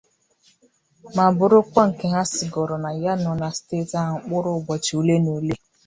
[1.15, 5.53] ma bụrụkwa nke ha sigoro na ya nọọ na steeti ahụ mkpụrụ ụbọchị olenaole